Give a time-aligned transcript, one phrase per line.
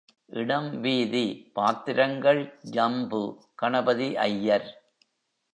[0.31, 1.23] இடம் வீதி
[1.53, 2.41] பாத்திரங்கள்
[2.71, 3.21] ஜம்பு,
[3.55, 4.67] கணபதி ஐயர்.